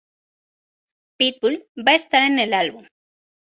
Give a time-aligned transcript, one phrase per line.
[1.21, 1.59] Pitbull
[1.91, 2.93] va a estar en el álbum.